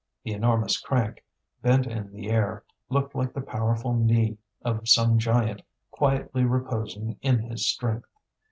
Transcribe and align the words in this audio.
The 0.23 0.33
enormous 0.33 0.79
crank, 0.79 1.23
bent 1.61 1.85
in 1.85 2.11
the 2.11 2.31
air, 2.31 2.63
looked 2.89 3.13
like 3.13 3.33
the 3.33 3.39
powerful 3.41 3.93
knee 3.93 4.39
of 4.63 4.89
some 4.89 5.19
giant 5.19 5.61
quietly 5.91 6.43
reposing 6.43 7.17
in 7.21 7.37
his 7.41 7.67
strength. 7.67 8.09